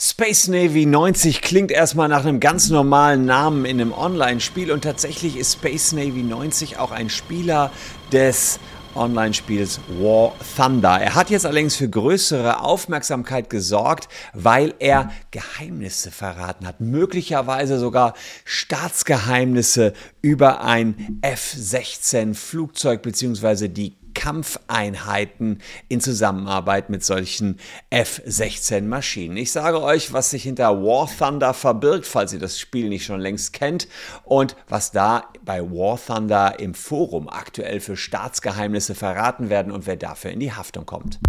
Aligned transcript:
Space 0.00 0.46
Navy 0.46 0.86
90 0.86 1.42
klingt 1.42 1.72
erstmal 1.72 2.08
nach 2.08 2.24
einem 2.24 2.38
ganz 2.38 2.70
normalen 2.70 3.24
Namen 3.24 3.64
in 3.64 3.80
einem 3.80 3.92
Online-Spiel 3.92 4.70
und 4.70 4.82
tatsächlich 4.82 5.36
ist 5.36 5.54
Space 5.54 5.90
Navy 5.90 6.22
90 6.22 6.78
auch 6.78 6.92
ein 6.92 7.10
Spieler 7.10 7.72
des 8.12 8.60
Online-Spiels 8.94 9.80
War 9.98 10.36
Thunder. 10.56 11.00
Er 11.00 11.16
hat 11.16 11.30
jetzt 11.30 11.44
allerdings 11.44 11.74
für 11.74 11.88
größere 11.88 12.60
Aufmerksamkeit 12.62 13.50
gesorgt, 13.50 14.08
weil 14.34 14.72
er 14.78 15.10
Geheimnisse 15.32 16.12
verraten 16.12 16.68
hat, 16.68 16.80
möglicherweise 16.80 17.80
sogar 17.80 18.14
Staatsgeheimnisse 18.44 19.94
über 20.22 20.62
ein 20.62 21.18
F-16 21.22 22.34
Flugzeug 22.34 23.02
bzw. 23.02 23.66
die 23.66 23.96
Kampfeinheiten 24.18 25.62
in 25.88 26.00
Zusammenarbeit 26.00 26.90
mit 26.90 27.04
solchen 27.04 27.60
F-16 27.90 28.82
Maschinen. 28.82 29.36
Ich 29.36 29.52
sage 29.52 29.80
euch, 29.80 30.12
was 30.12 30.30
sich 30.30 30.42
hinter 30.42 30.82
War 30.82 31.08
Thunder 31.08 31.54
verbirgt, 31.54 32.04
falls 32.04 32.32
ihr 32.32 32.40
das 32.40 32.58
Spiel 32.58 32.88
nicht 32.88 33.04
schon 33.04 33.20
längst 33.20 33.52
kennt 33.52 33.86
und 34.24 34.56
was 34.68 34.90
da 34.90 35.28
bei 35.44 35.62
War 35.62 36.00
Thunder 36.04 36.58
im 36.58 36.74
Forum 36.74 37.28
aktuell 37.28 37.78
für 37.78 37.96
Staatsgeheimnisse 37.96 38.96
verraten 38.96 39.50
werden 39.50 39.70
und 39.70 39.86
wer 39.86 39.96
dafür 39.96 40.32
in 40.32 40.40
die 40.40 40.52
Haftung 40.52 40.84
kommt. 40.84 41.20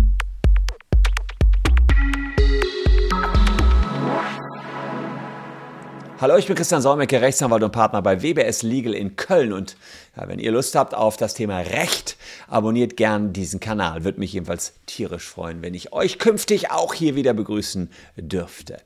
Hallo, 6.21 6.35
ich 6.35 6.47
bin 6.47 6.57
Christian 6.57 6.81
Solmecke, 6.81 7.21
Rechtsanwalt 7.21 7.63
und 7.63 7.71
Partner 7.71 8.01
bei 8.01 8.21
WBS 8.21 8.61
Legal 8.61 8.93
in 8.93 9.15
Köln. 9.15 9.53
Und 9.53 9.77
ja, 10.17 10.27
wenn 10.27 10.37
ihr 10.37 10.51
Lust 10.51 10.75
habt 10.75 10.93
auf 10.93 11.15
das 11.15 11.33
Thema 11.33 11.59
Recht, 11.59 12.17
abonniert 12.49 12.97
gern 12.97 13.31
diesen 13.31 13.61
Kanal. 13.61 14.03
Würde 14.03 14.19
mich 14.19 14.33
jedenfalls 14.33 14.73
tierisch 14.85 15.23
freuen, 15.23 15.61
wenn 15.61 15.73
ich 15.73 15.93
euch 15.93 16.19
künftig 16.19 16.71
auch 16.71 16.93
hier 16.93 17.15
wieder 17.15 17.33
begrüßen 17.33 17.89
dürfte. 18.17 18.79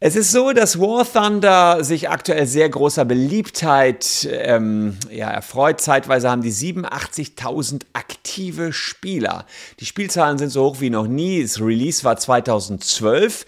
Es 0.00 0.14
ist 0.14 0.30
so, 0.30 0.52
dass 0.52 0.78
War 0.78 1.04
Thunder 1.04 1.82
sich 1.82 2.08
aktuell 2.08 2.46
sehr 2.46 2.68
großer 2.68 3.04
Beliebtheit 3.04 4.28
ähm, 4.30 4.96
ja, 5.10 5.28
erfreut. 5.28 5.80
Zeitweise 5.80 6.30
haben 6.30 6.42
die 6.42 6.52
87.000 6.52 7.82
aktive 7.94 8.72
Spieler. 8.72 9.44
Die 9.80 9.86
Spielzahlen 9.86 10.38
sind 10.38 10.50
so 10.50 10.66
hoch 10.66 10.76
wie 10.78 10.90
noch 10.90 11.08
nie. 11.08 11.42
Das 11.42 11.60
Release 11.60 12.04
war 12.04 12.16
2012 12.16 13.44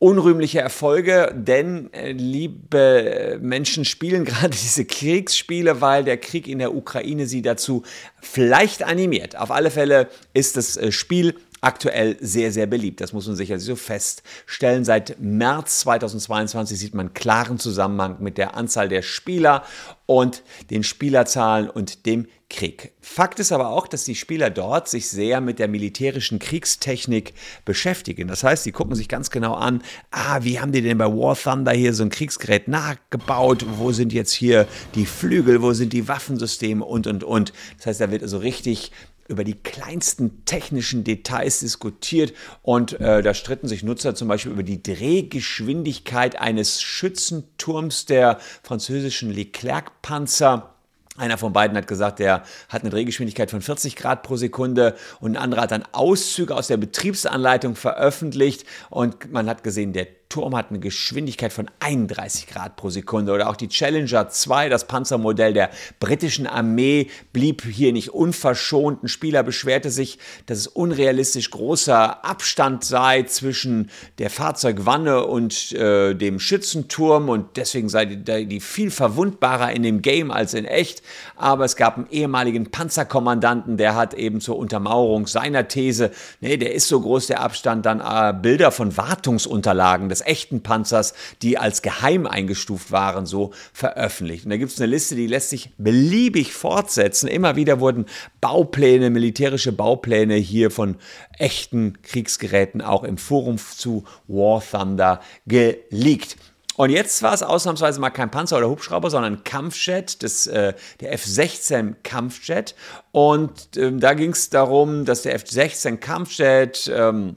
unrühmliche 0.00 0.60
Erfolge, 0.60 1.30
denn 1.36 1.92
äh, 1.92 2.12
liebe 2.12 3.38
Menschen 3.40 3.84
spielen 3.84 4.24
gerade 4.26 4.50
diese 4.50 4.84
Kriegsspiele, 4.84 5.80
weil 5.80 6.02
der 6.04 6.16
Krieg 6.16 6.48
in 6.48 6.58
der 6.58 6.74
Ukraine 6.74 7.26
sie 7.26 7.42
dazu 7.42 7.84
vielleicht 8.20 8.82
animiert. 8.82 9.36
Auf 9.36 9.50
alle 9.50 9.70
Fälle 9.70 10.08
ist 10.32 10.56
das 10.56 10.76
äh, 10.76 10.90
Spiel 10.90 11.36
aktuell 11.60 12.16
sehr, 12.20 12.52
sehr 12.52 12.66
beliebt. 12.66 13.00
Das 13.00 13.12
muss 13.12 13.26
man 13.26 13.36
sicherlich 13.36 13.64
so 13.64 13.76
feststellen. 13.76 14.84
Seit 14.84 15.20
März 15.20 15.80
2022 15.80 16.78
sieht 16.78 16.94
man 16.94 17.14
klaren 17.14 17.58
Zusammenhang 17.58 18.16
mit 18.20 18.38
der 18.38 18.56
Anzahl 18.56 18.88
der 18.88 19.02
Spieler 19.02 19.64
und 20.06 20.42
den 20.70 20.82
Spielerzahlen 20.82 21.70
und 21.70 22.06
dem 22.06 22.26
Krieg. 22.50 22.92
Fakt 23.00 23.38
ist 23.38 23.52
aber 23.52 23.68
auch, 23.70 23.86
dass 23.86 24.04
die 24.04 24.16
Spieler 24.16 24.50
dort 24.50 24.88
sich 24.88 25.08
sehr 25.08 25.40
mit 25.40 25.58
der 25.58 25.68
militärischen 25.68 26.40
Kriegstechnik 26.40 27.32
beschäftigen. 27.64 28.26
Das 28.28 28.42
heißt, 28.42 28.64
sie 28.64 28.72
gucken 28.72 28.96
sich 28.96 29.08
ganz 29.08 29.30
genau 29.30 29.54
an, 29.54 29.82
ah, 30.10 30.40
wie 30.42 30.60
haben 30.60 30.72
die 30.72 30.82
denn 30.82 30.98
bei 30.98 31.06
War 31.06 31.36
Thunder 31.36 31.72
hier 31.72 31.94
so 31.94 32.02
ein 32.02 32.10
Kriegsgerät 32.10 32.66
nachgebaut? 32.66 33.64
Wo 33.76 33.92
sind 33.92 34.12
jetzt 34.12 34.32
hier 34.32 34.66
die 34.96 35.06
Flügel? 35.06 35.62
Wo 35.62 35.72
sind 35.72 35.92
die 35.92 36.08
Waffensysteme? 36.08 36.84
Und, 36.84 37.06
und, 37.06 37.22
und. 37.22 37.52
Das 37.78 37.86
heißt, 37.86 38.00
da 38.00 38.10
wird 38.10 38.22
also 38.22 38.38
richtig 38.38 38.90
über 39.30 39.44
die 39.44 39.54
kleinsten 39.54 40.44
technischen 40.44 41.04
Details 41.04 41.60
diskutiert 41.60 42.34
und 42.62 42.98
äh, 43.00 43.22
da 43.22 43.32
stritten 43.32 43.68
sich 43.68 43.82
Nutzer 43.82 44.14
zum 44.14 44.28
Beispiel 44.28 44.52
über 44.52 44.64
die 44.64 44.82
Drehgeschwindigkeit 44.82 46.40
eines 46.40 46.82
Schützenturms 46.82 48.06
der 48.06 48.38
französischen 48.62 49.30
Leclerc-Panzer. 49.30 50.74
Einer 51.16 51.38
von 51.38 51.52
beiden 51.52 51.76
hat 51.76 51.86
gesagt, 51.86 52.18
der 52.18 52.42
hat 52.68 52.82
eine 52.82 52.90
Drehgeschwindigkeit 52.90 53.50
von 53.50 53.62
40 53.62 53.94
Grad 53.94 54.22
pro 54.22 54.36
Sekunde 54.36 54.96
und 55.20 55.32
ein 55.32 55.42
anderer 55.42 55.62
hat 55.62 55.70
dann 55.70 55.84
Auszüge 55.92 56.54
aus 56.54 56.66
der 56.66 56.76
Betriebsanleitung 56.76 57.76
veröffentlicht 57.76 58.64
und 58.90 59.30
man 59.30 59.48
hat 59.48 59.62
gesehen, 59.62 59.92
der 59.92 60.06
Turm 60.30 60.56
hat 60.56 60.70
eine 60.70 60.78
Geschwindigkeit 60.78 61.52
von 61.52 61.68
31 61.80 62.46
Grad 62.46 62.76
pro 62.76 62.88
Sekunde. 62.88 63.32
Oder 63.32 63.50
auch 63.50 63.56
die 63.56 63.68
Challenger 63.68 64.28
2, 64.28 64.68
das 64.68 64.86
Panzermodell 64.86 65.52
der 65.52 65.70
britischen 65.98 66.46
Armee, 66.46 67.10
blieb 67.32 67.62
hier 67.62 67.92
nicht 67.92 68.10
unverschont. 68.10 69.02
Ein 69.02 69.08
Spieler 69.08 69.42
beschwerte 69.42 69.90
sich, 69.90 70.18
dass 70.46 70.58
es 70.58 70.66
unrealistisch 70.68 71.50
großer 71.50 72.24
Abstand 72.24 72.84
sei 72.84 73.24
zwischen 73.24 73.90
der 74.18 74.30
Fahrzeugwanne 74.30 75.26
und 75.26 75.72
äh, 75.72 76.14
dem 76.14 76.38
Schützenturm 76.38 77.28
und 77.28 77.56
deswegen 77.56 77.88
sei 77.88 78.04
die, 78.04 78.46
die 78.46 78.60
viel 78.60 78.92
verwundbarer 78.92 79.72
in 79.72 79.82
dem 79.82 80.00
Game 80.00 80.30
als 80.30 80.54
in 80.54 80.64
echt. 80.64 81.02
Aber 81.34 81.64
es 81.64 81.74
gab 81.74 81.96
einen 81.96 82.06
ehemaligen 82.08 82.70
Panzerkommandanten, 82.70 83.76
der 83.76 83.96
hat 83.96 84.14
eben 84.14 84.40
zur 84.40 84.56
Untermauerung 84.56 85.26
seiner 85.26 85.66
These, 85.66 86.12
nee, 86.40 86.56
der 86.56 86.72
ist 86.72 86.86
so 86.86 87.00
groß 87.00 87.26
der 87.26 87.40
Abstand, 87.40 87.84
dann 87.84 88.00
äh, 88.00 88.32
Bilder 88.32 88.70
von 88.70 88.96
Wartungsunterlagen 88.96 90.08
des 90.08 90.19
echten 90.20 90.62
Panzers, 90.62 91.14
die 91.42 91.58
als 91.58 91.82
geheim 91.82 92.26
eingestuft 92.26 92.90
waren, 92.92 93.26
so 93.26 93.52
veröffentlicht. 93.72 94.44
Und 94.44 94.50
da 94.50 94.56
gibt 94.56 94.72
es 94.72 94.80
eine 94.80 94.90
Liste, 94.90 95.14
die 95.14 95.26
lässt 95.26 95.50
sich 95.50 95.70
beliebig 95.78 96.52
fortsetzen. 96.52 97.28
Immer 97.28 97.56
wieder 97.56 97.80
wurden 97.80 98.06
Baupläne, 98.40 99.10
militärische 99.10 99.72
Baupläne 99.72 100.34
hier 100.34 100.70
von 100.70 100.96
echten 101.38 102.00
Kriegsgeräten 102.02 102.82
auch 102.82 103.04
im 103.04 103.18
Forum 103.18 103.58
zu 103.58 104.04
War 104.26 104.62
Thunder 104.62 105.20
geleakt. 105.46 106.36
Und 106.80 106.88
jetzt 106.88 107.22
war 107.22 107.34
es 107.34 107.42
ausnahmsweise 107.42 108.00
mal 108.00 108.08
kein 108.08 108.30
Panzer 108.30 108.56
oder 108.56 108.70
Hubschrauber, 108.70 109.10
sondern 109.10 109.34
ein 109.34 109.44
Kampfjet, 109.44 110.22
das, 110.22 110.46
äh, 110.46 110.72
der 111.00 111.12
F-16 111.12 111.96
Kampfjet. 112.02 112.74
Und 113.12 113.76
ähm, 113.76 114.00
da 114.00 114.14
ging 114.14 114.30
es 114.30 114.48
darum, 114.48 115.04
dass 115.04 115.20
der 115.20 115.34
F-16 115.34 115.98
Kampfjet 115.98 116.90
ähm, 116.90 117.36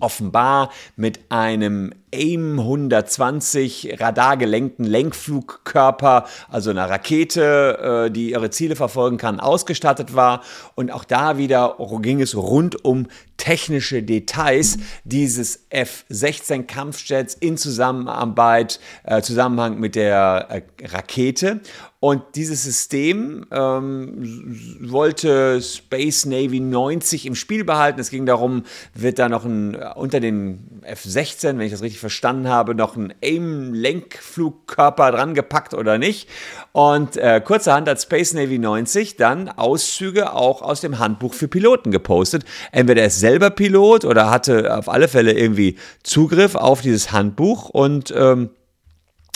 offenbar 0.00 0.70
mit 0.96 1.20
einem 1.30 1.92
AIM 2.12 2.58
120 2.60 3.96
radargelenkten 3.98 4.84
Lenkflugkörper, 4.84 6.26
also 6.50 6.70
einer 6.70 6.88
Rakete, 6.88 8.06
äh, 8.06 8.10
die 8.10 8.30
ihre 8.30 8.50
Ziele 8.50 8.76
verfolgen 8.76 9.16
kann, 9.16 9.40
ausgestattet 9.40 10.14
war. 10.14 10.42
Und 10.74 10.92
auch 10.92 11.04
da 11.04 11.38
wieder 11.38 11.76
ging 12.02 12.20
es 12.20 12.36
rund 12.36 12.84
um 12.84 13.06
technische 13.42 14.04
Details 14.04 14.78
dieses 15.02 15.66
F-16 15.70 16.62
Kampfjets 16.62 17.34
in 17.34 17.56
Zusammenarbeit, 17.56 18.78
äh, 19.02 19.20
Zusammenhang 19.20 19.80
mit 19.80 19.96
der 19.96 20.46
äh, 20.48 20.86
Rakete. 20.86 21.60
Und 21.98 22.22
dieses 22.34 22.62
System 22.62 23.46
ähm, 23.50 24.58
wollte 24.80 25.60
Space 25.62 26.24
Navy 26.24 26.60
90 26.60 27.26
im 27.26 27.34
Spiel 27.34 27.64
behalten. 27.64 28.00
Es 28.00 28.10
ging 28.10 28.26
darum, 28.26 28.64
wird 28.94 29.18
da 29.18 29.28
noch 29.28 29.44
ein, 29.44 29.76
unter 29.94 30.20
den 30.20 30.80
F-16, 30.82 31.58
wenn 31.58 31.60
ich 31.60 31.72
das 31.72 31.82
richtig 31.82 32.00
verstanden 32.02 32.48
habe, 32.48 32.74
noch 32.74 32.96
ein 32.96 33.14
AIM-Lenkflugkörper 33.22 35.10
dran 35.12 35.32
gepackt 35.32 35.72
oder 35.72 35.96
nicht. 35.96 36.28
Und 36.72 37.16
äh, 37.16 37.40
kurzerhand 37.42 37.88
hat 37.88 38.02
Space 38.02 38.34
Navy 38.34 38.58
90 38.58 39.16
dann 39.16 39.48
Auszüge 39.48 40.34
auch 40.34 40.60
aus 40.60 40.82
dem 40.82 40.98
Handbuch 40.98 41.32
für 41.32 41.48
Piloten 41.48 41.90
gepostet. 41.90 42.44
Entweder 42.72 43.00
er 43.00 43.06
ist 43.06 43.20
selber 43.20 43.48
Pilot 43.48 44.04
oder 44.04 44.30
hatte 44.30 44.76
auf 44.76 44.90
alle 44.90 45.08
Fälle 45.08 45.32
irgendwie 45.32 45.78
Zugriff 46.02 46.54
auf 46.54 46.82
dieses 46.82 47.12
Handbuch 47.12 47.70
und 47.70 48.12
ähm, 48.14 48.50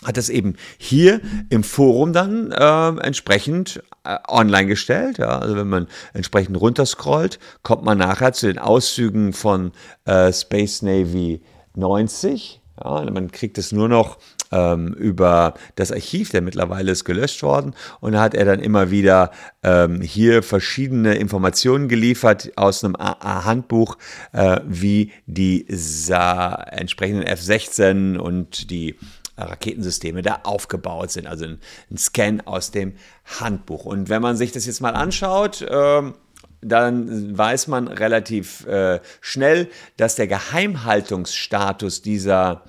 hat 0.05 0.19
es 0.19 0.28
eben 0.28 0.56
hier 0.78 1.21
im 1.50 1.65
Forum 1.65 2.12
dann 2.12 2.53
äh, 2.53 2.88
entsprechend 3.00 3.82
äh, 4.05 4.16
online 4.28 4.66
gestellt. 4.66 5.19
Ja. 5.19 5.38
Also 5.38 5.56
wenn 5.56 5.69
man 5.69 5.88
entsprechend 6.12 6.60
runterscrollt, 6.60 7.38
kommt 7.62 7.84
man 7.84 7.99
nachher 7.99 8.32
zu 8.32 8.47
den 8.47 8.59
Auszügen 8.59 9.32
von 9.32 9.72
äh, 10.05 10.32
Space 10.32 10.82
Navy 10.82 11.43
90. 11.76 12.60
Ja, 12.82 13.11
man 13.11 13.31
kriegt 13.32 13.56
es 13.56 13.73
nur 13.73 13.88
noch 13.88 14.19
ähm, 14.52 14.93
über 14.94 15.55
das 15.76 15.93
Archiv, 15.93 16.31
der 16.31 16.43
mittlerweile 16.43 16.93
ist 16.93 17.05
gelöscht 17.05 17.43
worden. 17.43 17.75
Und 18.00 18.12
da 18.12 18.20
hat 18.20 18.34
er 18.34 18.44
dann 18.44 18.61
immer 18.61 18.90
wieder 18.90 19.31
ähm, 19.62 20.02
hier 20.02 20.43
verschiedene 20.43 21.14
Informationen 21.14 21.88
geliefert 21.88 22.52
aus 22.56 22.84
einem 22.84 22.96
AA-Handbuch, 22.96 23.96
äh, 24.32 24.61
wie 24.67 25.12
die 25.26 25.67
entsprechenden 25.69 27.23
F-16 27.23 28.19
und 28.19 28.70
die 28.70 28.96
Raketensysteme 29.38 30.23
da 30.23 30.40
aufgebaut 30.44 31.11
sind. 31.11 31.26
Also 31.26 31.44
ein, 31.44 31.58
ein, 31.90 31.99
Scan 31.99 32.40
aus 32.44 32.70
dem 32.70 32.94
Handbuch. 33.40 33.84
Und 33.84 34.08
wenn 34.08 34.23
man 34.23 34.37
sich 34.37 34.52
das 34.52 34.67
jetzt 34.67 34.81
mal 34.81 34.94
anschaut, 34.94 35.67
ähm, 35.69 36.14
dann 36.61 37.37
weiß 37.37 37.69
man 37.69 37.88
relativ 37.88 38.67
äh, 38.67 39.00
schnell, 39.20 39.69
dass 39.97 40.17
der 40.17 40.26
Geheimhaltungsstatus 40.26 42.03
dieser 42.03 42.62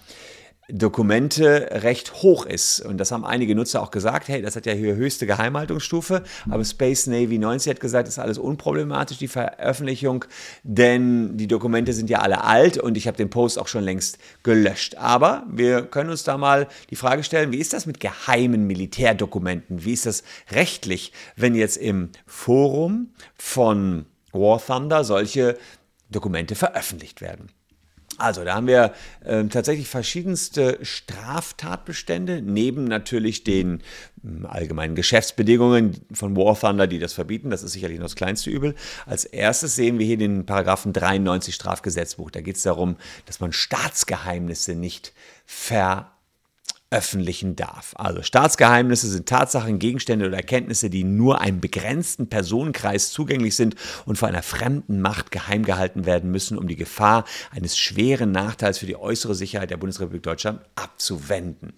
Dokumente 0.70 1.70
recht 1.72 2.22
hoch 2.22 2.46
ist. 2.46 2.82
Und 2.82 2.98
das 2.98 3.12
haben 3.12 3.24
einige 3.24 3.56
Nutzer 3.56 3.82
auch 3.82 3.92
gesagt, 3.92 4.28
hey, 4.28 4.42
das 4.42 4.56
hat 4.56 4.66
ja 4.66 4.74
hier 4.74 4.96
höchste 4.96 5.26
Geheimhaltungsstufe, 5.26 6.24
aber 6.50 6.66
Space 6.66 7.08
Navy 7.08 7.38
90 7.38 7.70
hat 7.70 7.80
gesagt, 7.80 8.08
ist 8.08 8.20
alles 8.20 8.38
unproblematisch, 8.38 9.18
die 9.18 9.30
Veröffentlichung, 9.30 10.26
denn 10.64 11.38
die 11.38 11.48
Dokumente 11.48 11.94
sind 11.94 12.10
ja 12.10 12.20
alle 12.20 12.44
alt 12.44 12.78
und 12.78 12.98
ich 12.98 13.08
habe 13.08 13.16
den 13.16 13.30
Post 13.30 13.60
auch 13.60 13.68
schon 13.68 13.84
längst 13.84 14.18
gelöscht. 14.44 14.96
Aber 14.98 15.46
wir 15.50 15.84
können 15.84 16.10
uns 16.10 16.24
da 16.24 16.38
mal 16.38 16.68
die 16.90 16.98
Frage 16.98 17.24
stellen, 17.24 17.52
wie 17.54 17.60
ist 17.60 17.72
das 17.72 17.86
mit 17.86 18.02
geheimen 18.02 18.68
Militärdokumenten? 18.68 19.86
Wie 19.86 19.94
ist 19.94 20.06
das 20.06 20.24
rechtlich, 20.52 21.14
wenn 21.38 21.56
jetzt 21.56 21.78
im 21.78 22.10
Forum 22.26 23.12
von 23.36 24.06
War 24.34 24.62
Thunder 24.64 25.06
solche 25.06 25.58
Dokumente 26.10 26.56
veröffentlicht 26.56 27.22
werden? 27.22 27.50
Also, 28.18 28.44
da 28.44 28.56
haben 28.56 28.68
wir 28.68 28.94
äh, 29.24 29.44
tatsächlich 29.46 29.88
verschiedenste 29.88 30.80
Straftatbestände, 30.82 32.42
neben 32.42 32.86
natürlich 32.86 33.44
den 33.44 33.82
äh, 34.24 34.46
allgemeinen 34.48 34.96
Geschäftsbedingungen 34.96 36.02
von 36.12 36.36
War 36.36 36.60
Thunder, 36.60 36.88
die 36.88 37.00
das 37.00 37.14
verbieten. 37.14 37.52
Das 37.52 37.62
ist 37.62 37.74
sicherlich 37.74 38.00
noch 38.00 38.06
das 38.06 38.16
kleinste 38.16 38.50
Übel. 38.50 38.76
Als 39.06 39.26
erstes 39.26 39.76
sehen 39.76 40.00
wir 40.00 40.06
hier 40.06 40.18
den 40.18 40.46
Paragraphen 40.46 40.94
93 40.94 41.54
Strafgesetzbuch. 41.54 42.32
Da 42.32 42.42
geht 42.42 42.56
es 42.56 42.64
darum, 42.64 42.98
dass 43.28 43.40
man 43.40 43.54
Staatsgeheimnisse 43.54 44.74
nicht 44.74 45.14
ver 45.46 46.12
öffentlichen 46.90 47.56
darf. 47.56 47.94
Also 47.98 48.22
Staatsgeheimnisse 48.22 49.10
sind 49.10 49.28
Tatsachen, 49.28 49.80
Gegenstände 49.80 50.28
oder 50.28 50.38
Erkenntnisse, 50.38 50.90
die 50.90 51.04
nur 51.04 51.42
einem 51.42 51.60
begrenzten 51.60 52.30
Personenkreis 52.30 53.12
zugänglich 53.12 53.56
sind 53.56 53.76
und 54.06 54.18
von 54.18 54.30
einer 54.30 54.44
fremden 54.44 55.02
Macht 55.02 55.32
geheim 55.32 55.64
gehalten 55.64 56.06
werden 56.06 56.32
müssen, 56.32 56.58
um 56.58 56.68
die 56.68 56.78
Gefahr 56.78 57.26
eines 57.52 57.78
schweren 57.78 58.32
Nachteils 58.32 58.78
für 58.78 58.86
die 58.86 58.96
äußere 58.96 59.36
Sicherheit 59.36 59.70
der 59.70 59.78
Bundesrepublik 59.78 60.24
Deutschland 60.24 60.62
abzuwenden. 60.76 61.74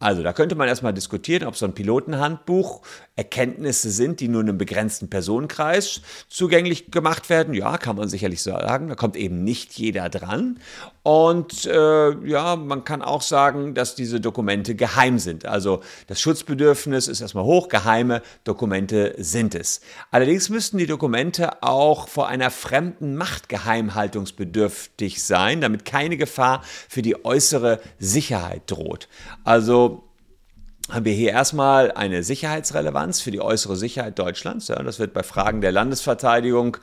Also 0.00 0.22
da 0.22 0.32
könnte 0.32 0.54
man 0.54 0.68
erstmal 0.68 0.94
diskutieren, 0.94 1.46
ob 1.46 1.56
so 1.56 1.66
ein 1.66 1.74
Pilotenhandbuch 1.74 2.82
Erkenntnisse 3.16 3.90
sind, 3.90 4.20
die 4.20 4.28
nur 4.28 4.42
einem 4.42 4.58
begrenzten 4.58 5.10
Personenkreis 5.10 6.02
zugänglich 6.28 6.92
gemacht 6.92 7.28
werden. 7.30 7.52
Ja, 7.52 7.76
kann 7.76 7.96
man 7.96 8.08
sicherlich 8.08 8.42
sagen. 8.42 8.88
Da 8.88 8.94
kommt 8.94 9.16
eben 9.16 9.42
nicht 9.42 9.76
jeder 9.76 10.08
dran. 10.08 10.60
Und 11.02 11.64
äh, 11.66 12.10
ja, 12.28 12.54
man 12.54 12.84
kann 12.84 13.02
auch 13.02 13.22
sagen, 13.22 13.74
dass 13.74 13.94
diese 13.96 14.20
Dokumente 14.20 14.74
geheim 14.74 15.18
sind. 15.18 15.46
Also 15.46 15.80
das 16.06 16.20
Schutzbedürfnis 16.20 17.08
ist 17.08 17.20
erstmal 17.20 17.44
hoch, 17.44 17.68
geheime 17.68 18.22
Dokumente 18.44 19.14
sind 19.16 19.54
es. 19.54 19.80
Allerdings 20.10 20.48
müssten 20.48 20.78
die 20.78 20.86
Dokumente 20.86 21.62
auch 21.62 22.08
vor 22.08 22.28
einer 22.28 22.50
fremden 22.50 23.16
Macht 23.16 23.48
geheimhaltungsbedürftig 23.48 25.22
sein, 25.24 25.60
damit 25.60 25.84
keine 25.84 26.18
Gefahr 26.18 26.62
für 26.88 27.02
die 27.02 27.24
äußere 27.24 27.80
Sicherheit 27.98 28.62
droht. 28.66 29.08
Also 29.44 29.87
haben 30.88 31.04
wir 31.04 31.12
hier 31.12 31.30
erstmal 31.30 31.92
eine 31.92 32.22
Sicherheitsrelevanz 32.22 33.20
für 33.20 33.30
die 33.30 33.40
äußere 33.40 33.76
Sicherheit 33.76 34.18
Deutschlands. 34.18 34.68
Ja, 34.68 34.82
das 34.82 34.98
wird 34.98 35.12
bei 35.12 35.22
Fragen 35.22 35.60
der 35.60 35.72
Landesverteidigung 35.72 36.78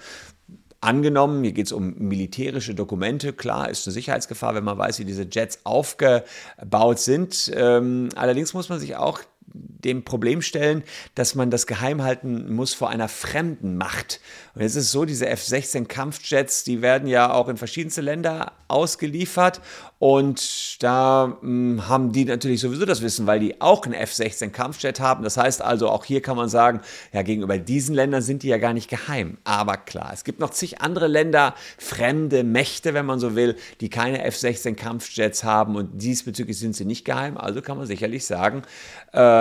angenommen. 0.80 1.44
Hier 1.44 1.54
geht 1.54 1.66
es 1.66 1.72
um 1.72 1.96
militärische 1.98 2.75
Dokumente. 2.75 3.34
Klar, 3.34 3.69
ist 3.69 3.88
eine 3.88 3.94
Sicherheitsgefahr, 3.94 4.56
wenn 4.56 4.63
man 4.63 4.78
weiß, 4.78 5.00
wie 5.00 5.06
diese 5.06 5.28
Jets 5.30 5.60
aufgebaut 5.63 7.00
sind. 7.00 7.52
Ähm, 7.56 8.10
allerdings 8.16 8.54
muss 8.54 8.69
man 8.69 8.80
sich 8.80 8.96
auch 8.96 9.22
dem 9.54 10.04
Problem 10.04 10.42
stellen, 10.42 10.84
dass 11.14 11.36
man 11.36 11.52
das 11.52 11.68
geheim 11.68 12.02
halten 12.04 12.54
muss 12.54 12.74
vor 12.74 12.90
einer 12.90 13.08
fremden 13.08 13.78
Macht. 13.78 14.20
Und 14.54 14.62
jetzt 14.62 14.76
ist 14.76 14.86
es 14.86 14.92
so, 14.92 15.06
diese 15.06 15.28
F-16 15.28 15.86
Kampfjets, 15.86 16.64
die 16.64 16.82
werden 16.82 17.08
ja 17.08 17.32
auch 17.32 17.48
in 17.48 17.58
verschiedenste 17.58 18.02
Länder 18.02 18.54
ausgeliefert 18.68 19.62
und 20.00 20.84
da 20.84 21.38
mh, 21.42 21.42
hm, 21.42 21.88
haben 21.88 22.12
die 22.12 22.26
natürlich 22.26 22.60
sowieso 22.60 22.86
das 22.86 23.02
Wissen, 23.02 23.28
weil 23.28 23.40
die 23.40 23.62
auch 23.62 23.86
einen 23.86 23.94
F-16 23.94 24.50
Kampfjet 24.50 25.00
haben. 25.00 25.24
Das 25.24 25.38
heißt 25.38 25.62
also, 25.62 25.90
auch 25.90 26.04
hier 26.04 26.22
kann 26.22 26.36
man 26.36 26.50
sagen, 26.50 26.82
ja, 27.14 27.22
gegenüber 27.22 27.58
diesen 27.58 27.96
Ländern 27.96 28.22
sind 28.22 28.44
die 28.44 28.48
ja 28.48 28.58
gar 28.58 28.74
nicht 28.74 28.90
geheim. 28.90 29.38
Aber 29.44 29.78
klar, 29.78 30.12
es 30.14 30.24
gibt 30.24 30.40
noch 30.40 30.50
zig 30.50 30.82
andere 30.82 31.08
Länder, 31.08 31.56
fremde 31.78 32.44
Mächte, 32.44 32.94
wenn 32.94 33.06
man 33.06 33.20
so 33.20 33.36
will, 33.36 33.56
die 33.82 33.90
keine 33.90 34.24
F-16 34.24 34.76
Kampfjets 34.76 35.44
haben 35.44 35.76
und 35.76 36.02
diesbezüglich 36.02 36.60
sind 36.60 36.76
sie 36.76 36.86
nicht 36.86 37.06
geheim. 37.06 37.38
Also 37.38 37.62
kann 37.62 37.78
man 37.78 37.88
sicherlich 37.88 38.26
sagen, 38.26 38.64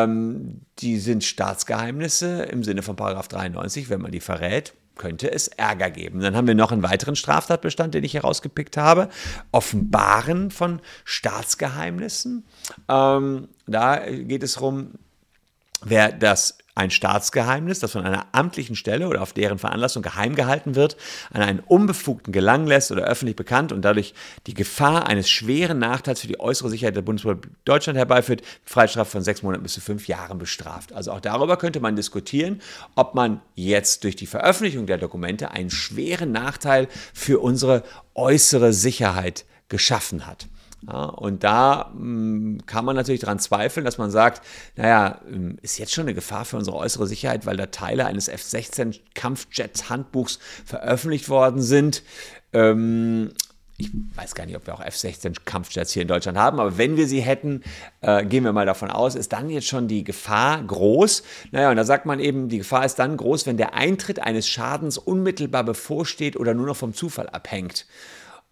ähm, 0.03 0.61
die 0.79 0.99
sind 0.99 1.25
Staatsgeheimnisse 1.25 2.43
im 2.45 2.65
Sinne 2.65 2.83
von 2.83 2.97
Paragraph 2.97 3.29
93, 3.29 3.89
wenn 3.91 4.01
man 4.01 4.13
die 4.13 4.21
verrät 4.21 4.75
könnte 4.97 5.31
es 5.31 5.49
Ärger 5.49 5.91
geben. 5.91 6.21
Dann 6.21 6.37
haben 6.37 6.47
wir 6.47 6.55
noch 6.55 6.73
einen 6.73 6.83
weiteren 6.83 7.17
Straftatbestand, 7.17 7.95
den 7.95 8.05
ich 8.05 8.15
herausgepickt 8.15 8.77
habe. 8.77 9.09
Offenbaren 9.51 10.51
von 10.51 10.81
Staatsgeheimnissen. 11.05 12.45
Ähm, 12.89 13.49
da 13.67 13.97
geht 14.09 14.43
es 14.43 14.55
darum, 14.55 14.93
wer 15.83 16.13
das 16.13 16.59
ein 16.75 16.91
Staatsgeheimnis, 16.91 17.79
das 17.79 17.93
von 17.93 18.05
einer 18.05 18.27
amtlichen 18.33 18.75
Stelle 18.77 19.09
oder 19.09 19.23
auf 19.23 19.33
deren 19.33 19.59
Veranlassung 19.59 20.03
geheim 20.03 20.35
gehalten 20.35 20.75
wird, 20.75 20.97
an 21.33 21.43
einen 21.43 21.61
Unbefugten 21.61 22.33
gelangen 22.33 22.67
lässt 22.67 22.91
oder 22.91 23.05
öffentlich 23.05 23.37
bekannt 23.37 23.73
und 23.73 23.83
dadurch 23.83 24.15
die 24.47 24.55
Gefahr 24.55 25.07
eines 25.07 25.31
schweren 25.31 25.79
Nachteils 25.79 26.21
für 26.21 26.27
die 26.27 26.41
äußere 26.41 26.71
Sicherheit 26.71 26.97
der 26.97 27.03
Bundesrepublik 27.03 27.53
Deutschland 27.65 27.97
herbeiführt, 27.97 28.43
Freistrafe 28.65 29.11
von 29.11 29.23
sechs 29.23 29.43
Monaten 29.43 29.63
bis 29.63 29.75
zu 29.75 29.81
fünf 29.81 30.09
Jahren 30.09 30.39
bestraft. 30.39 30.93
Also 30.93 31.13
auch 31.13 31.21
darüber 31.21 31.57
könnte 31.57 31.81
man 31.81 31.97
diskutieren, 31.97 32.61
ob 32.97 33.15
man 33.15 33.41
jetzt 33.55 34.05
durch 34.05 34.17
die 34.17 34.27
Veröffentlichung 34.27 34.87
der 34.87 34.99
Dokumente 34.99 35.53
einen 35.53 35.71
schweren 35.71 36.33
Nachteil 36.33 36.89
für 37.13 37.41
unsere 37.41 37.85
äußere 38.15 38.73
Sicherheit 38.73 39.45
geschaffen 39.69 40.27
hat. 40.27 40.49
Ja, 40.87 41.05
und 41.05 41.45
da 41.45 41.91
mh, 41.95 42.01
hm, 42.01 42.67
kann 42.67 42.85
man 42.85 42.97
natürlich 42.97 43.21
daran 43.21 43.39
zweifeln, 43.39 43.85
dass 43.85 43.99
man 43.99 44.11
sagt, 44.11 44.43
naja, 44.77 45.21
hm, 45.27 45.59
ist 45.63 45.79
jetzt 45.79 45.93
schon 45.93 46.05
eine 46.05 46.15
Gefahr 46.15 46.45
für 46.45 46.57
unsere 46.57 46.77
äußere 46.77 47.07
Sicherheit, 47.07 47.47
weil 47.47 47.57
da 47.57 47.67
Teile 47.67 48.07
eines 48.07 48.29
F-16 48.29 49.01
Kampfjets-Handbuchs 49.15 50.39
veröffentlicht 50.65 51.29
worden 51.29 51.63
sind. 51.63 52.03
Ähm, 52.53 53.33
ich 53.77 53.91
weiß 54.15 54.35
gar 54.37 54.47
nicht, 54.47 54.57
ob 54.57 54.67
wir 54.67 54.75
auch 54.75 54.81
F-16 54.81 55.35
Kampfjets 55.45 55.93
hier 55.93 56.03
in 56.03 56.09
Deutschland 56.09 56.39
haben, 56.39 56.61
aber 56.61 56.79
wenn 56.79 56.97
wir 56.97 57.09
sie 57.09 57.21
hätten, 57.21 57.63
äh, 58.03 58.25
gehen 58.25 58.45
wir 58.45 58.53
mal 58.53 58.67
davon 58.67 58.91
aus, 58.91 59.17
ist 59.17 59.33
dann 59.33 59.51
jetzt 59.51 59.67
schon 59.67 59.89
die 59.89 60.05
Gefahr 60.05 60.63
groß. 60.63 61.25
Naja, 61.51 61.71
und 61.71 61.77
da 61.77 61.85
sagt 61.85 62.07
man 62.07 62.21
eben, 62.21 62.49
die 62.49 62.59
Gefahr 62.59 62.85
ist 62.85 63.01
dann 63.01 63.17
groß, 63.17 63.47
wenn 63.47 63.57
der 63.57 63.75
Eintritt 63.75 64.21
eines 64.21 64.49
Schadens 64.49 64.97
unmittelbar 64.97 65.65
bevorsteht 65.65 66.37
oder 66.37 66.55
nur 66.55 66.67
noch 66.67 66.77
vom 66.77 66.95
Zufall 66.95 67.29
abhängt. 67.29 67.87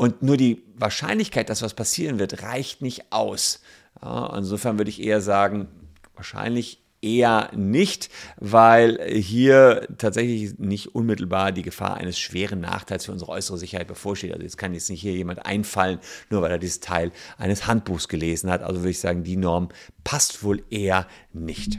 Und 0.02 0.20
nur 0.20 0.36
die 0.36 0.64
Wahrscheinlichkeit, 0.74 1.48
dass 1.48 1.62
was 1.62 1.74
passieren 1.74 2.18
wird, 2.18 2.42
reicht 2.42 2.82
nicht 2.82 3.12
aus. 3.12 3.60
Ja, 4.02 4.36
insofern 4.36 4.76
würde 4.76 4.90
ich 4.90 5.00
eher 5.00 5.20
sagen, 5.20 5.68
wahrscheinlich 6.16 6.82
eher 7.02 7.52
nicht, 7.54 8.10
weil 8.36 9.00
hier 9.12 9.86
tatsächlich 9.98 10.58
nicht 10.58 10.96
unmittelbar 10.96 11.52
die 11.52 11.62
Gefahr 11.62 11.98
eines 11.98 12.18
schweren 12.18 12.58
Nachteils 12.58 13.04
für 13.04 13.12
unsere 13.12 13.30
äußere 13.30 13.58
Sicherheit 13.58 13.86
bevorsteht. 13.86 14.32
Also 14.32 14.42
jetzt 14.42 14.58
kann 14.58 14.74
jetzt 14.74 14.90
nicht 14.90 15.02
hier 15.02 15.12
jemand 15.12 15.46
einfallen, 15.46 16.00
nur 16.30 16.42
weil 16.42 16.50
er 16.50 16.58
dieses 16.58 16.80
Teil 16.80 17.12
eines 17.38 17.68
Handbuchs 17.68 18.08
gelesen 18.08 18.50
hat. 18.50 18.64
Also 18.64 18.80
würde 18.80 18.90
ich 18.90 18.98
sagen, 18.98 19.22
die 19.22 19.36
Norm 19.36 19.68
passt 20.02 20.42
wohl 20.42 20.64
eher 20.68 21.06
nicht. 21.32 21.78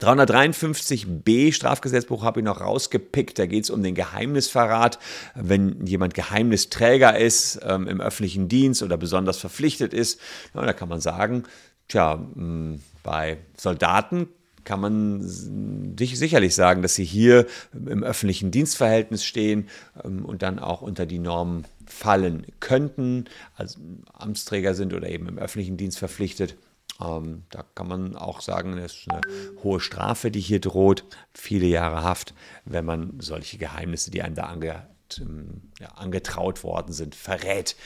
353b 0.00 1.52
Strafgesetzbuch 1.52 2.24
habe 2.24 2.40
ich 2.40 2.44
noch 2.44 2.60
rausgepickt. 2.60 3.38
Da 3.38 3.46
geht 3.46 3.64
es 3.64 3.70
um 3.70 3.82
den 3.82 3.94
Geheimnisverrat. 3.94 4.98
Wenn 5.34 5.86
jemand 5.86 6.14
Geheimnisträger 6.14 7.18
ist 7.18 7.60
ähm, 7.62 7.86
im 7.86 8.00
öffentlichen 8.00 8.48
Dienst 8.48 8.82
oder 8.82 8.96
besonders 8.96 9.38
verpflichtet 9.38 9.94
ist, 9.94 10.20
na, 10.52 10.64
da 10.64 10.72
kann 10.72 10.88
man 10.88 11.00
sagen, 11.00 11.44
tja, 11.88 12.16
mh, 12.16 12.34
hm, 12.34 12.80
bei 13.02 13.38
Soldaten 13.56 14.28
kann 14.64 14.80
man 14.80 15.20
sicherlich 15.22 16.54
sagen, 16.54 16.82
dass 16.82 16.94
sie 16.94 17.04
hier 17.04 17.46
im 17.74 18.02
öffentlichen 18.02 18.50
Dienstverhältnis 18.50 19.24
stehen 19.24 19.68
ähm, 20.02 20.24
und 20.24 20.42
dann 20.42 20.58
auch 20.58 20.82
unter 20.82 21.06
die 21.06 21.18
Normen 21.18 21.66
fallen 21.86 22.46
könnten, 22.60 23.26
also 23.56 23.78
Amtsträger 24.12 24.74
sind 24.74 24.94
oder 24.94 25.08
eben 25.08 25.28
im 25.28 25.38
öffentlichen 25.38 25.76
Dienst 25.76 25.98
verpflichtet. 25.98 26.56
Ähm, 27.00 27.44
da 27.50 27.64
kann 27.74 27.88
man 27.88 28.16
auch 28.16 28.40
sagen, 28.40 28.78
es 28.78 28.94
ist 28.94 29.10
eine 29.10 29.22
hohe 29.62 29.80
Strafe, 29.80 30.30
die 30.30 30.40
hier 30.40 30.60
droht, 30.60 31.04
viele 31.32 31.66
Jahre 31.66 32.02
Haft, 32.02 32.34
wenn 32.64 32.84
man 32.84 33.18
solche 33.20 33.58
Geheimnisse, 33.58 34.10
die 34.10 34.22
einem 34.22 34.34
da 34.34 34.44
ange, 34.44 34.86
ähm, 35.18 35.72
ja, 35.80 35.88
angetraut 35.88 36.62
worden 36.62 36.92
sind, 36.92 37.14
verrät. 37.14 37.76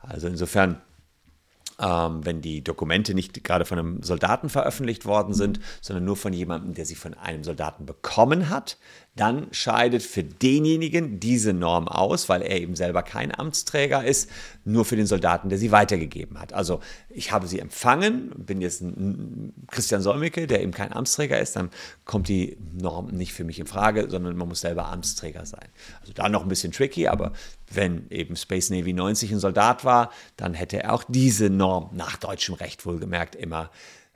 Also 0.00 0.28
insofern 0.28 0.80
ähm, 1.80 2.24
wenn 2.24 2.40
die 2.40 2.62
Dokumente 2.62 3.14
nicht 3.14 3.44
gerade 3.44 3.64
von 3.64 3.78
einem 3.78 4.02
Soldaten 4.02 4.48
veröffentlicht 4.48 5.06
worden 5.06 5.34
sind, 5.34 5.60
sondern 5.80 6.04
nur 6.04 6.16
von 6.16 6.32
jemandem, 6.32 6.74
der 6.74 6.84
sie 6.84 6.96
von 6.96 7.14
einem 7.14 7.44
Soldaten 7.44 7.86
bekommen 7.86 8.50
hat, 8.50 8.78
dann 9.18 9.48
scheidet 9.50 10.02
für 10.02 10.22
denjenigen 10.22 11.18
diese 11.18 11.52
Norm 11.52 11.88
aus, 11.88 12.28
weil 12.28 12.42
er 12.42 12.60
eben 12.60 12.76
selber 12.76 13.02
kein 13.02 13.36
Amtsträger 13.36 14.04
ist, 14.04 14.30
nur 14.64 14.84
für 14.84 14.94
den 14.94 15.06
Soldaten, 15.06 15.48
der 15.48 15.58
sie 15.58 15.72
weitergegeben 15.72 16.38
hat. 16.38 16.52
Also 16.52 16.80
ich 17.08 17.32
habe 17.32 17.48
sie 17.48 17.58
empfangen, 17.58 18.30
bin 18.36 18.60
jetzt 18.60 18.80
ein 18.80 19.52
Christian 19.70 20.02
Solmecke, 20.02 20.46
der 20.46 20.62
eben 20.62 20.72
kein 20.72 20.92
Amtsträger 20.92 21.38
ist, 21.40 21.56
dann 21.56 21.70
kommt 22.04 22.28
die 22.28 22.58
Norm 22.80 23.08
nicht 23.08 23.32
für 23.32 23.44
mich 23.44 23.58
in 23.58 23.66
Frage, 23.66 24.08
sondern 24.08 24.36
man 24.36 24.48
muss 24.48 24.60
selber 24.60 24.86
Amtsträger 24.86 25.46
sein. 25.46 25.68
Also 26.00 26.12
da 26.12 26.28
noch 26.28 26.42
ein 26.42 26.48
bisschen 26.48 26.72
tricky, 26.72 27.08
aber 27.08 27.32
wenn 27.70 28.08
eben 28.10 28.36
Space 28.36 28.70
Navy 28.70 28.92
90 28.92 29.32
ein 29.32 29.40
Soldat 29.40 29.84
war, 29.84 30.10
dann 30.36 30.54
hätte 30.54 30.82
er 30.82 30.94
auch 30.94 31.04
diese 31.08 31.50
Norm 31.50 31.67
nach 31.92 32.16
deutschem 32.16 32.54
Recht 32.54 32.86
wohlgemerkt 32.86 33.34
immer 33.34 33.70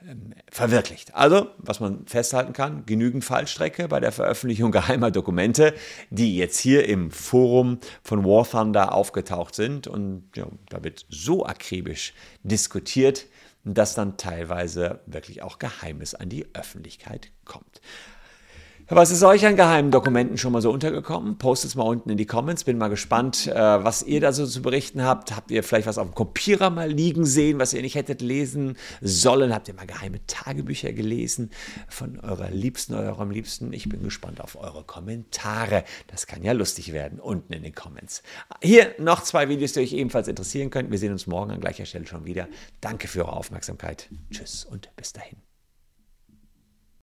ähm, 0.09 0.35
verwirklicht. 0.50 1.14
Also, 1.14 1.49
was 1.59 1.80
man 1.80 2.06
festhalten 2.06 2.52
kann, 2.52 2.87
genügend 2.87 3.25
Fallstrecke 3.25 3.88
bei 3.88 4.00
der 4.00 4.12
Veröffentlichung 4.12 4.73
geheimer 4.73 5.11
Dokumente, 5.11 5.75
die 6.11 6.37
jetzt 6.37 6.59
hier 6.59 6.88
im 6.88 7.11
Forum 7.11 7.78
von 8.02 8.25
War 8.25 8.49
Thunder 8.49 8.94
aufgetaucht 8.94 9.54
sind. 9.54 9.87
Und 9.87 10.25
ja, 10.35 10.47
da 10.68 10.82
wird 10.82 11.06
so 11.09 11.47
akribisch 11.47 12.14
diskutiert, 12.42 13.26
dass 13.64 13.94
dann 13.94 14.16
teilweise 14.16 15.00
wirklich 15.06 15.42
auch 15.42 15.59
Geheimes 15.59 16.14
an 16.14 16.28
die 16.28 16.47
Öffentlichkeit 16.54 17.30
kommt. 17.44 17.80
Was 18.88 19.10
ist 19.10 19.22
euch 19.22 19.46
an 19.46 19.56
geheimen 19.56 19.90
Dokumenten 19.90 20.36
schon 20.36 20.52
mal 20.52 20.60
so 20.60 20.70
untergekommen? 20.70 21.38
Postet 21.38 21.70
es 21.70 21.74
mal 21.76 21.84
unten 21.84 22.10
in 22.10 22.16
die 22.16 22.26
Comments. 22.26 22.62
Bin 22.64 22.78
mal 22.78 22.88
gespannt, 22.88 23.46
äh, 23.46 23.54
was 23.54 24.02
ihr 24.02 24.20
da 24.20 24.32
so 24.32 24.46
zu 24.46 24.60
berichten 24.60 25.02
habt. 25.02 25.34
Habt 25.34 25.50
ihr 25.50 25.62
vielleicht 25.62 25.86
was 25.86 25.98
auf 25.98 26.08
dem 26.08 26.14
Kopierer 26.14 26.68
mal 26.68 26.90
liegen 26.90 27.24
sehen, 27.24 27.58
was 27.58 27.72
ihr 27.72 27.82
nicht 27.82 27.94
hättet 27.94 28.20
lesen 28.20 28.76
sollen? 29.00 29.54
Habt 29.54 29.68
ihr 29.68 29.74
mal 29.74 29.86
geheime 29.86 30.26
Tagebücher 30.26 30.92
gelesen 30.92 31.50
von 31.88 32.18
eurer 32.20 32.50
Liebsten, 32.50 32.94
eurem 32.94 33.30
Liebsten? 33.30 33.72
Ich 33.72 33.88
bin 33.88 34.02
gespannt 34.02 34.40
auf 34.40 34.56
eure 34.60 34.82
Kommentare. 34.84 35.84
Das 36.08 36.26
kann 36.26 36.42
ja 36.42 36.52
lustig 36.52 36.92
werden 36.92 37.20
unten 37.20 37.52
in 37.52 37.62
den 37.62 37.74
Comments. 37.74 38.22
Hier 38.60 38.94
noch 38.98 39.22
zwei 39.22 39.48
Videos, 39.48 39.72
die 39.72 39.80
euch 39.80 39.92
ebenfalls 39.92 40.28
interessieren 40.28 40.70
könnten. 40.70 40.90
Wir 40.90 40.98
sehen 40.98 41.12
uns 41.12 41.26
morgen 41.26 41.52
an 41.52 41.60
gleicher 41.60 41.86
Stelle 41.86 42.06
schon 42.06 42.24
wieder. 42.24 42.48
Danke 42.80 43.06
für 43.06 43.20
eure 43.20 43.36
Aufmerksamkeit. 43.36 44.08
Tschüss 44.30 44.64
und 44.64 44.90
bis 44.96 45.12
dahin. 45.12 45.51